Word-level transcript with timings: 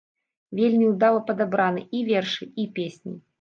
Вельмі 0.59 0.87
ўдала 0.93 1.19
падабраны 1.27 1.85
і 1.99 2.01
вершы, 2.09 2.49
і 2.65 2.67
песні. 2.81 3.15